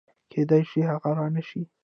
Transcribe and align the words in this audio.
کېدای 0.31 0.63
شي 0.69 0.79
هغه 0.89 1.09
رانشي 1.17 1.61